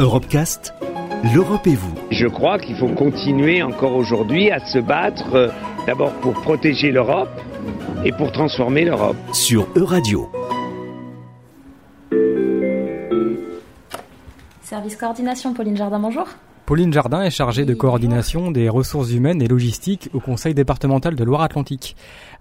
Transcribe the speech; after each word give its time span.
Europecast, 0.00 0.74
l'Europe 1.32 1.68
et 1.68 1.76
vous. 1.76 1.94
Je 2.10 2.26
crois 2.26 2.58
qu'il 2.58 2.76
faut 2.76 2.88
continuer 2.88 3.62
encore 3.62 3.94
aujourd'hui 3.94 4.50
à 4.50 4.58
se 4.58 4.80
battre 4.80 5.34
euh, 5.34 5.48
d'abord 5.86 6.12
pour 6.14 6.32
protéger 6.32 6.90
l'Europe 6.90 7.40
et 8.04 8.10
pour 8.10 8.32
transformer 8.32 8.84
l'Europe. 8.84 9.16
Sur 9.32 9.68
Euradio. 9.76 10.28
Service 14.62 14.96
coordination, 14.96 15.54
Pauline 15.54 15.76
Jardin, 15.76 16.00
bonjour. 16.00 16.26
Pauline 16.66 16.94
Jardin 16.94 17.22
est 17.22 17.30
chargée 17.30 17.66
de 17.66 17.74
coordination 17.74 18.50
des 18.50 18.70
ressources 18.70 19.10
humaines 19.12 19.42
et 19.42 19.48
logistiques 19.48 20.08
au 20.14 20.20
Conseil 20.20 20.54
départemental 20.54 21.14
de 21.14 21.22
Loire-Atlantique. 21.22 21.94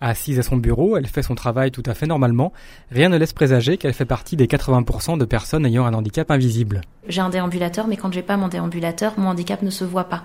Assise 0.00 0.38
à 0.38 0.42
son 0.42 0.56
bureau, 0.56 0.96
elle 0.96 1.06
fait 1.06 1.22
son 1.22 1.34
travail 1.34 1.70
tout 1.70 1.82
à 1.84 1.92
fait 1.92 2.06
normalement. 2.06 2.54
Rien 2.90 3.10
ne 3.10 3.18
laisse 3.18 3.34
présager 3.34 3.76
qu'elle 3.76 3.92
fait 3.92 4.06
partie 4.06 4.34
des 4.36 4.46
80% 4.46 5.18
de 5.18 5.24
personnes 5.26 5.66
ayant 5.66 5.84
un 5.84 5.92
handicap 5.92 6.30
invisible. 6.30 6.80
J'ai 7.08 7.20
un 7.20 7.28
déambulateur, 7.28 7.88
mais 7.88 7.98
quand 7.98 8.10
j'ai 8.10 8.22
pas 8.22 8.38
mon 8.38 8.48
déambulateur, 8.48 9.12
mon 9.18 9.28
handicap 9.28 9.60
ne 9.60 9.70
se 9.70 9.84
voit 9.84 10.04
pas. 10.04 10.22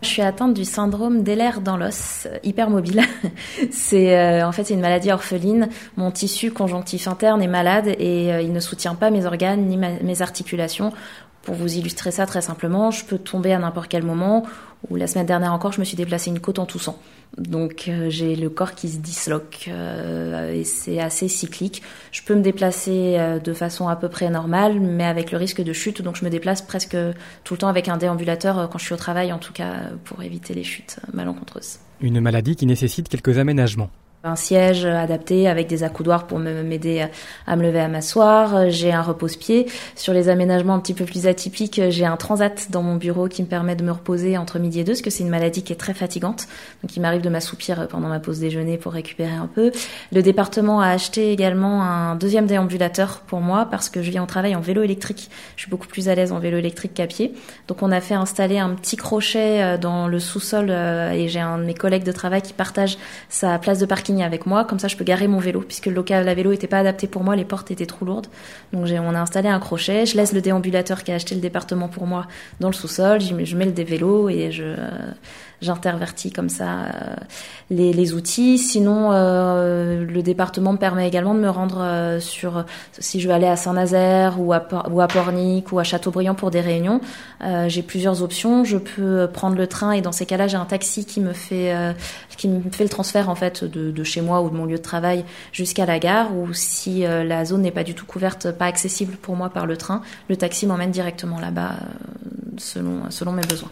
Je 0.00 0.08
suis 0.08 0.22
atteinte 0.22 0.54
du 0.54 0.64
syndrome 0.64 1.22
d'Ehlers 1.22 1.60
dans 1.62 1.76
l'os, 1.76 2.26
euh, 2.26 2.38
hypermobile. 2.42 3.02
c'est 3.70 4.18
euh, 4.18 4.46
en 4.46 4.52
fait 4.52 4.64
c'est 4.64 4.74
une 4.74 4.80
maladie 4.80 5.12
orpheline. 5.12 5.68
Mon 5.96 6.10
tissu 6.10 6.50
conjonctif 6.50 7.08
interne 7.08 7.42
est 7.42 7.48
malade 7.48 7.88
et 7.98 8.32
euh, 8.32 8.42
il 8.42 8.52
ne 8.52 8.60
soutient 8.60 8.94
pas 8.94 9.10
mes 9.10 9.24
organes 9.24 9.66
ni 9.66 9.76
mes 9.78 10.20
articulations. 10.20 10.92
Pour 11.44 11.54
vous 11.54 11.76
illustrer 11.76 12.10
ça 12.10 12.24
très 12.24 12.40
simplement, 12.40 12.90
je 12.90 13.04
peux 13.04 13.18
tomber 13.18 13.52
à 13.52 13.58
n'importe 13.58 13.88
quel 13.88 14.02
moment. 14.02 14.44
Ou 14.90 14.96
la 14.96 15.06
semaine 15.06 15.26
dernière 15.26 15.52
encore, 15.52 15.72
je 15.72 15.80
me 15.80 15.84
suis 15.84 15.96
déplacé 15.96 16.30
une 16.30 16.40
côte 16.40 16.58
en 16.58 16.66
toussant. 16.66 16.98
Donc 17.36 17.86
euh, 17.88 18.08
j'ai 18.10 18.36
le 18.36 18.48
corps 18.48 18.74
qui 18.74 18.88
se 18.88 18.98
disloque 18.98 19.66
euh, 19.68 20.52
et 20.52 20.64
c'est 20.64 21.00
assez 21.00 21.28
cyclique. 21.28 21.82
Je 22.12 22.22
peux 22.22 22.34
me 22.34 22.42
déplacer 22.42 23.16
euh, 23.18 23.38
de 23.38 23.52
façon 23.52 23.88
à 23.88 23.96
peu 23.96 24.08
près 24.08 24.30
normale, 24.30 24.80
mais 24.80 25.04
avec 25.04 25.32
le 25.32 25.38
risque 25.38 25.62
de 25.62 25.72
chute. 25.72 26.00
Donc 26.00 26.16
je 26.16 26.24
me 26.24 26.30
déplace 26.30 26.62
presque 26.62 26.96
tout 27.44 27.54
le 27.54 27.58
temps 27.58 27.68
avec 27.68 27.88
un 27.88 27.96
déambulateur 27.96 28.68
quand 28.70 28.78
je 28.78 28.84
suis 28.84 28.94
au 28.94 28.98
travail, 28.98 29.32
en 29.32 29.38
tout 29.38 29.52
cas 29.52 29.90
pour 30.04 30.22
éviter 30.22 30.54
les 30.54 30.64
chutes 30.64 30.98
malencontreuses. 31.12 31.78
Une 32.00 32.20
maladie 32.20 32.56
qui 32.56 32.66
nécessite 32.66 33.08
quelques 33.08 33.38
aménagements 33.38 33.90
un 34.24 34.36
siège 34.36 34.86
adapté 34.86 35.48
avec 35.48 35.66
des 35.66 35.84
accoudoirs 35.84 36.26
pour 36.26 36.38
m'aider 36.38 37.06
à 37.46 37.56
me 37.56 37.62
lever 37.62 37.80
à 37.80 37.88
m'asseoir. 37.88 38.70
J'ai 38.70 38.90
un 38.90 39.02
repose-pied. 39.02 39.66
Sur 39.96 40.14
les 40.14 40.30
aménagements 40.30 40.74
un 40.74 40.80
petit 40.80 40.94
peu 40.94 41.04
plus 41.04 41.26
atypiques, 41.26 41.80
j'ai 41.90 42.06
un 42.06 42.16
transat 42.16 42.70
dans 42.70 42.82
mon 42.82 42.96
bureau 42.96 43.28
qui 43.28 43.42
me 43.42 43.46
permet 43.46 43.76
de 43.76 43.84
me 43.84 43.92
reposer 43.92 44.38
entre 44.38 44.58
midi 44.58 44.80
et 44.80 44.84
deux, 44.84 44.92
parce 44.92 45.02
que 45.02 45.10
c'est 45.10 45.24
une 45.24 45.28
maladie 45.28 45.62
qui 45.62 45.74
est 45.74 45.76
très 45.76 45.92
fatigante. 45.92 46.46
Donc 46.82 46.96
il 46.96 47.00
m'arrive 47.00 47.20
de 47.20 47.28
m'assoupir 47.28 47.86
pendant 47.88 48.08
ma 48.08 48.18
pause 48.18 48.40
déjeuner 48.40 48.78
pour 48.78 48.94
récupérer 48.94 49.34
un 49.34 49.46
peu. 49.46 49.72
Le 50.10 50.22
département 50.22 50.80
a 50.80 50.88
acheté 50.88 51.30
également 51.30 51.82
un 51.82 52.16
deuxième 52.16 52.46
déambulateur 52.46 53.20
pour 53.26 53.40
moi 53.40 53.68
parce 53.70 53.90
que 53.90 54.02
je 54.02 54.10
viens 54.10 54.22
au 54.22 54.26
travail 54.26 54.56
en 54.56 54.60
vélo 54.60 54.82
électrique. 54.82 55.28
Je 55.56 55.62
suis 55.62 55.70
beaucoup 55.70 55.86
plus 55.86 56.08
à 56.08 56.14
l'aise 56.14 56.32
en 56.32 56.38
vélo 56.38 56.56
électrique 56.56 56.94
qu'à 56.94 57.06
pied. 57.06 57.34
Donc 57.68 57.82
on 57.82 57.92
a 57.92 58.00
fait 58.00 58.14
installer 58.14 58.58
un 58.58 58.70
petit 58.70 58.96
crochet 58.96 59.62
euh, 59.62 59.76
dans 59.76 60.08
le 60.08 60.18
sous-sol 60.18 60.68
euh, 60.70 61.10
et 61.10 61.28
j'ai 61.28 61.40
un 61.40 61.58
de 61.58 61.64
mes 61.64 61.74
collègues 61.74 62.04
de 62.04 62.12
travail 62.12 62.40
qui 62.40 62.54
partage 62.54 62.96
sa 63.28 63.58
place 63.58 63.78
de 63.78 63.86
parking 63.86 64.13
avec 64.22 64.46
moi, 64.46 64.64
comme 64.64 64.78
ça 64.78 64.88
je 64.88 64.96
peux 64.96 65.04
garer 65.04 65.28
mon 65.28 65.38
vélo, 65.38 65.60
puisque 65.60 65.86
le 65.86 65.94
local 65.94 66.28
à 66.28 66.34
vélo 66.34 66.50
n'était 66.50 66.66
pas 66.66 66.78
adapté 66.78 67.06
pour 67.06 67.24
moi, 67.24 67.36
les 67.36 67.44
portes 67.44 67.70
étaient 67.70 67.86
trop 67.86 68.04
lourdes. 68.04 68.28
Donc 68.72 68.86
on 68.86 69.14
a 69.14 69.20
installé 69.20 69.48
un 69.48 69.58
crochet, 69.58 70.06
je 70.06 70.16
laisse 70.16 70.32
le 70.32 70.40
déambulateur 70.40 71.02
qui 71.04 71.12
a 71.12 71.16
acheté 71.16 71.34
le 71.34 71.40
département 71.40 71.88
pour 71.88 72.06
moi 72.06 72.26
dans 72.60 72.68
le 72.68 72.74
sous-sol, 72.74 73.20
je 73.20 73.56
mets 73.56 73.64
le 73.64 73.72
vélo 73.84 74.28
et 74.28 74.50
euh, 74.60 74.76
j'intervertis 75.60 76.30
comme 76.30 76.48
ça 76.48 76.84
euh, 76.84 77.16
les, 77.70 78.14
outils. 78.14 78.58
Sinon, 78.58 79.10
euh, 79.12 80.04
le 80.04 80.22
département 80.22 80.72
me 80.72 80.78
permet 80.78 81.06
également 81.08 81.34
de 81.34 81.40
me 81.40 81.50
rendre 81.50 82.18
sur 82.20 82.64
si 82.98 83.20
je 83.20 83.28
veux 83.28 83.34
aller 83.34 83.46
à 83.46 83.56
Saint-Nazaire 83.56 84.40
ou 84.40 84.52
à, 84.52 84.66
ou 84.90 85.06
Pornic 85.06 85.72
ou 85.72 85.78
à 85.78 85.84
Châteaubriand 85.84 86.34
pour 86.34 86.50
des 86.50 86.60
réunions. 86.60 87.00
j'ai 87.66 87.82
plusieurs 87.82 88.22
options. 88.22 88.64
Je 88.64 88.78
peux 88.78 89.28
prendre 89.32 89.56
le 89.56 89.66
train 89.66 89.92
et 89.92 90.00
dans 90.00 90.12
ces 90.12 90.26
cas-là, 90.26 90.46
j'ai 90.48 90.56
un 90.56 90.64
taxi 90.64 91.04
qui 91.04 91.20
me 91.20 91.32
fait 91.32 91.74
qui 92.36 92.48
me 92.48 92.70
fait 92.70 92.84
le 92.84 92.90
transfert 92.90 93.28
en 93.28 93.34
fait 93.34 93.64
de 93.64 94.03
chez 94.04 94.20
moi 94.20 94.42
ou 94.42 94.50
de 94.50 94.54
mon 94.54 94.64
lieu 94.66 94.76
de 94.76 94.82
travail 94.82 95.24
jusqu'à 95.52 95.86
la 95.86 95.98
gare. 95.98 96.36
Ou 96.36 96.52
si 96.52 97.00
la 97.02 97.44
zone 97.44 97.62
n'est 97.62 97.70
pas 97.70 97.84
du 97.84 97.94
tout 97.94 98.06
couverte, 98.06 98.52
pas 98.52 98.66
accessible 98.66 99.16
pour 99.16 99.36
moi 99.36 99.50
par 99.50 99.66
le 99.66 99.76
train, 99.76 100.02
le 100.28 100.36
taxi 100.36 100.66
m'emmène 100.66 100.90
directement 100.90 101.40
là-bas 101.40 101.72
selon 102.56 103.10
selon 103.10 103.32
mes 103.32 103.42
besoins. 103.42 103.70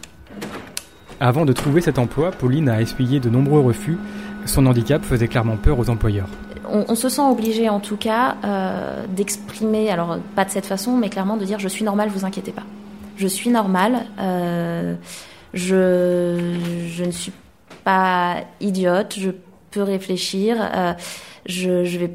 Avant 1.20 1.44
de 1.44 1.52
trouver 1.52 1.80
cet 1.80 2.00
emploi, 2.00 2.32
Pauline 2.32 2.68
a 2.68 2.80
essuyé 2.80 3.20
de 3.20 3.30
nombreux 3.30 3.60
refus. 3.60 3.96
Son 4.44 4.66
handicap 4.66 5.04
faisait 5.04 5.28
clairement 5.28 5.56
peur 5.56 5.78
aux 5.78 5.88
employeurs. 5.88 6.26
On, 6.68 6.96
se 6.96 7.08
sent 7.08 7.22
obligé 7.22 7.68
en 7.68 7.78
tout 7.78 7.96
cas 7.96 8.36
euh, 8.44 9.04
d'exprimer, 9.06 9.90
alors 9.90 10.18
pas 10.34 10.44
de 10.44 10.50
cette 10.50 10.66
façon, 10.66 10.96
mais 10.96 11.10
clairement 11.10 11.36
de 11.36 11.44
dire 11.44 11.60
je 11.60 11.68
suis 11.68 11.84
normale, 11.84 12.08
vous 12.08 12.24
inquiétez 12.24 12.50
pas. 12.50 12.64
Je 13.16 13.28
suis 13.28 13.50
normale, 13.50 14.06
euh, 14.18 14.96
je, 15.54 16.56
je, 16.88 17.04
ne 17.04 17.10
suis 17.10 17.32
pas 17.84 18.38
idiote, 18.60 19.14
je 19.18 19.30
peux 19.72 19.82
réfléchir, 19.82 20.56
euh, 20.60 20.94
je, 21.46 21.84
je 21.84 21.98
vais 21.98 22.10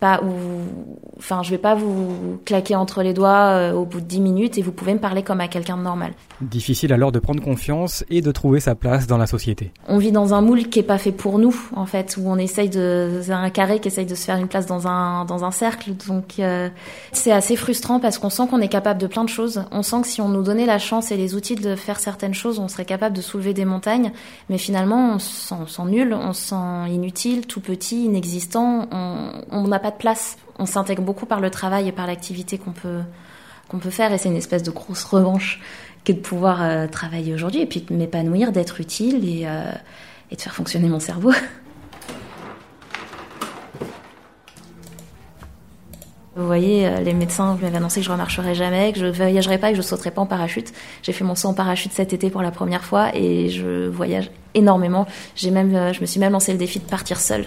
pas 0.00 0.22
ou 0.22 0.30
enfin 1.18 1.42
je 1.42 1.50
vais 1.50 1.58
pas 1.58 1.74
vous 1.74 2.40
claquer 2.44 2.74
entre 2.74 3.02
les 3.02 3.12
doigts 3.12 3.50
euh, 3.50 3.72
au 3.72 3.84
bout 3.84 4.00
de 4.00 4.06
10 4.06 4.20
minutes 4.20 4.58
et 4.58 4.62
vous 4.62 4.72
pouvez 4.72 4.94
me 4.94 4.98
parler 4.98 5.22
comme 5.22 5.40
à 5.40 5.48
quelqu'un 5.48 5.76
de 5.76 5.82
normal. 5.82 6.12
Difficile 6.40 6.92
alors 6.92 7.12
de 7.12 7.18
prendre 7.18 7.42
confiance 7.42 8.04
et 8.08 8.22
de 8.22 8.32
trouver 8.32 8.60
sa 8.60 8.74
place 8.74 9.06
dans 9.06 9.18
la 9.18 9.26
société. 9.26 9.72
On 9.86 9.98
vit 9.98 10.10
dans 10.10 10.32
un 10.32 10.40
moule 10.40 10.68
qui 10.68 10.78
est 10.78 10.84
pas 10.84 10.96
fait 10.96 11.12
pour 11.12 11.38
nous 11.38 11.54
en 11.76 11.84
fait 11.84 12.16
où 12.18 12.22
on 12.26 12.36
essaye 12.36 12.70
de 12.70 13.20
un 13.30 13.50
carré 13.50 13.78
qui 13.78 13.88
essaye 13.88 14.06
de 14.06 14.14
se 14.14 14.24
faire 14.24 14.38
une 14.38 14.48
place 14.48 14.66
dans 14.66 14.88
un 14.88 15.26
dans 15.26 15.44
un 15.44 15.50
cercle 15.50 15.92
donc 16.08 16.38
euh, 16.38 16.68
c'est 17.12 17.32
assez 17.32 17.54
frustrant 17.54 18.00
parce 18.00 18.18
qu'on 18.18 18.30
sent 18.30 18.44
qu'on 18.50 18.60
est 18.60 18.68
capable 18.68 19.00
de 19.00 19.06
plein 19.06 19.24
de 19.24 19.28
choses. 19.28 19.64
On 19.70 19.82
sent 19.82 20.00
que 20.02 20.08
si 20.08 20.22
on 20.22 20.28
nous 20.30 20.42
donnait 20.42 20.66
la 20.66 20.78
chance 20.78 21.12
et 21.12 21.16
les 21.16 21.34
outils 21.34 21.54
de 21.54 21.76
faire 21.76 22.00
certaines 22.00 22.34
choses, 22.34 22.58
on 22.58 22.68
serait 22.68 22.86
capable 22.86 23.14
de 23.14 23.22
soulever 23.22 23.52
des 23.52 23.66
montagnes 23.66 24.12
mais 24.48 24.56
finalement 24.56 25.14
on 25.14 25.18
se 25.18 25.54
sent, 25.66 25.82
nul, 25.84 26.14
on 26.14 26.32
se 26.32 26.48
sent 26.48 26.90
inutile, 26.90 27.46
tout 27.46 27.60
petit, 27.60 28.06
inexistant, 28.06 28.88
on 29.50 29.68
n'a 29.68 29.78
pas 29.78 29.89
place. 29.98 30.36
On 30.58 30.66
s'intègre 30.66 31.02
beaucoup 31.02 31.26
par 31.26 31.40
le 31.40 31.50
travail 31.50 31.88
et 31.88 31.92
par 31.92 32.06
l'activité 32.06 32.58
qu'on 32.58 32.72
peut, 32.72 33.00
peut 33.78 33.90
faire 33.90 34.12
et 34.12 34.18
c'est 34.18 34.28
une 34.28 34.36
espèce 34.36 34.62
de 34.62 34.70
grosse 34.70 35.04
revanche 35.04 35.60
que 36.04 36.12
de 36.12 36.18
pouvoir 36.18 36.62
euh, 36.62 36.86
travailler 36.86 37.34
aujourd'hui 37.34 37.60
et 37.60 37.66
puis 37.66 37.80
de 37.82 37.94
m'épanouir, 37.94 38.52
d'être 38.52 38.80
utile 38.80 39.28
et, 39.28 39.46
euh, 39.46 39.70
et 40.30 40.36
de 40.36 40.40
faire 40.40 40.54
fonctionner 40.54 40.88
mon 40.88 41.00
cerveau. 41.00 41.32
Vous 46.36 46.46
voyez, 46.46 46.86
euh, 46.86 47.00
les 47.00 47.12
médecins 47.12 47.56
m'avaient 47.60 47.76
annoncé 47.76 48.00
que 48.00 48.06
je 48.06 48.12
remarcherais 48.12 48.54
jamais, 48.54 48.92
que 48.92 49.00
je 49.00 49.06
voyagerais 49.06 49.58
pas, 49.58 49.70
que 49.70 49.76
je 49.76 49.82
sauterais 49.82 50.10
pas 50.10 50.22
en 50.22 50.26
parachute. 50.26 50.72
J'ai 51.02 51.12
fait 51.12 51.24
mon 51.24 51.34
saut 51.34 51.48
en 51.48 51.54
parachute 51.54 51.92
cet 51.92 52.12
été 52.14 52.30
pour 52.30 52.40
la 52.40 52.50
première 52.50 52.84
fois 52.84 53.14
et 53.14 53.50
je 53.50 53.88
voyage 53.88 54.30
énormément. 54.54 55.06
J'ai 55.34 55.50
même, 55.50 55.92
je 55.92 56.00
me 56.00 56.06
suis 56.06 56.20
même 56.20 56.32
lancé 56.32 56.52
le 56.52 56.58
défi 56.58 56.78
de 56.78 56.84
partir 56.84 57.20
seule. 57.20 57.46